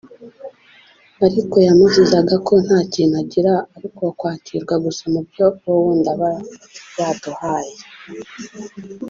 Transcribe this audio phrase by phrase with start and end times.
[1.25, 6.31] Ariko yamuzizaga ko nta kintu agira ari uwo kwakirwa gusa mu byo uwo wundi aba
[6.97, 7.75] yaduhaye